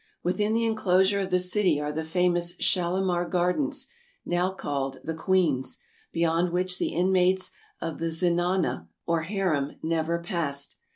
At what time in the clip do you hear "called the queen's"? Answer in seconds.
4.51-5.77